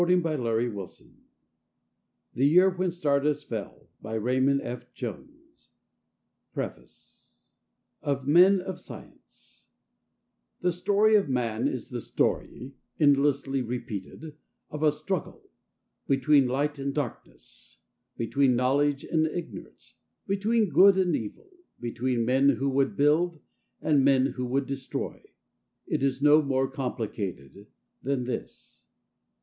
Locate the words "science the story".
8.81-11.13